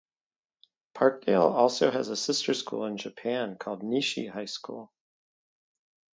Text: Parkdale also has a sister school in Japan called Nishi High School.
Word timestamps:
Parkdale 0.95 1.53
also 1.53 1.91
has 1.91 2.09
a 2.09 2.15
sister 2.15 2.55
school 2.55 2.85
in 2.85 2.97
Japan 2.97 3.55
called 3.55 3.83
Nishi 3.83 4.27
High 4.31 4.45
School. 4.45 4.91